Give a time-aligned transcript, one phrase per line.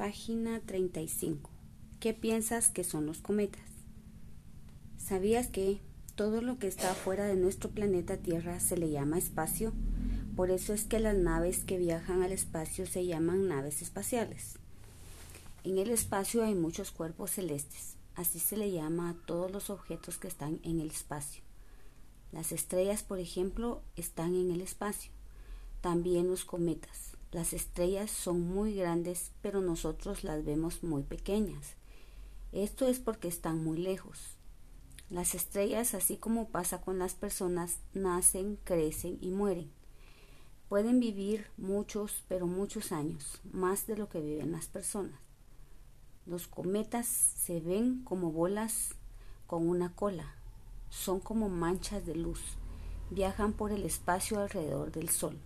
[0.00, 1.50] Página 35.
[2.00, 3.68] ¿Qué piensas que son los cometas?
[4.96, 5.82] ¿Sabías que
[6.14, 9.74] todo lo que está fuera de nuestro planeta Tierra se le llama espacio?
[10.36, 14.54] Por eso es que las naves que viajan al espacio se llaman naves espaciales.
[15.64, 20.16] En el espacio hay muchos cuerpos celestes, así se le llama a todos los objetos
[20.16, 21.42] que están en el espacio.
[22.32, 25.12] Las estrellas, por ejemplo, están en el espacio.
[25.82, 27.19] También los cometas.
[27.32, 31.76] Las estrellas son muy grandes, pero nosotros las vemos muy pequeñas.
[32.50, 34.36] Esto es porque están muy lejos.
[35.10, 39.70] Las estrellas, así como pasa con las personas, nacen, crecen y mueren.
[40.68, 45.20] Pueden vivir muchos, pero muchos años, más de lo que viven las personas.
[46.26, 48.94] Los cometas se ven como bolas
[49.46, 50.34] con una cola.
[50.90, 52.40] Son como manchas de luz.
[53.10, 55.40] Viajan por el espacio alrededor del Sol.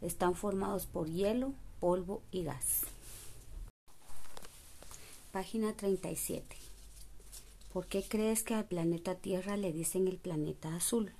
[0.00, 2.82] Están formados por hielo, polvo y gas.
[5.32, 6.56] Página 37.
[7.72, 11.10] ¿Por qué crees que al planeta Tierra le dicen el planeta azul?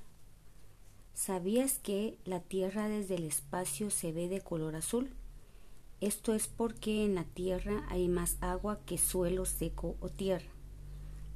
[1.12, 5.10] ¿Sabías que la Tierra desde el espacio se ve de color azul?
[6.00, 10.48] Esto es porque en la Tierra hay más agua que suelo seco o tierra.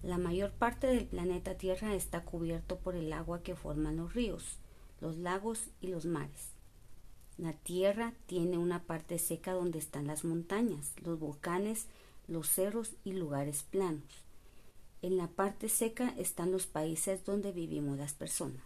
[0.05, 4.59] La mayor parte del planeta Tierra está cubierto por el agua que forman los ríos,
[5.01, 6.62] los lagos y los mares.
[7.43, 11.89] La Tierra tiene una parte seca donde están las montañas, los volcanes,
[12.29, 14.05] los cerros y lugares planos.
[15.03, 18.63] En la parte seca están los países donde vivimos las personas.